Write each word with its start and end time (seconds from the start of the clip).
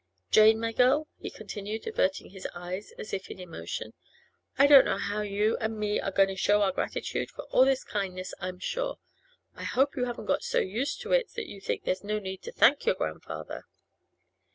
'Jane, 0.31 0.59
my 0.59 0.71
girl,' 0.71 1.07
he 1.19 1.29
continued, 1.29 1.85
averting 1.85 2.31
his 2.31 2.47
eyes 2.55 2.91
as 2.97 3.13
if 3.13 3.29
in 3.29 3.39
emotion, 3.39 3.93
'I 4.57 4.65
don't 4.65 4.85
know 4.85 4.97
how 4.97 5.21
you 5.21 5.57
and 5.57 5.77
me 5.77 5.99
are 5.99 6.09
going 6.09 6.29
to 6.29 6.35
show 6.35 6.63
our 6.63 6.71
gratitude 6.71 7.29
for 7.29 7.43
all 7.51 7.65
this 7.65 7.83
kindness, 7.83 8.33
I'm 8.39 8.57
sure. 8.57 8.97
I 9.53 9.63
hope 9.63 9.95
you 9.95 10.05
haven't 10.05 10.25
got 10.25 10.41
so 10.41 10.57
used 10.57 11.01
to 11.01 11.11
it 11.11 11.29
that 11.35 11.45
you 11.45 11.61
think 11.61 11.83
there's 11.83 12.03
no 12.03 12.17
need 12.17 12.41
to 12.41 12.51
thank 12.51 12.87
your 12.87 12.95
grandfather? 12.95 13.65